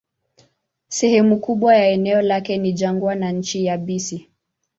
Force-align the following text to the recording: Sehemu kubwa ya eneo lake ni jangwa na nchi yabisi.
Sehemu 0.87 1.37
kubwa 1.39 1.75
ya 1.75 1.87
eneo 1.89 2.21
lake 2.21 2.57
ni 2.57 2.73
jangwa 2.73 3.15
na 3.15 3.31
nchi 3.31 3.65
yabisi. 3.65 4.27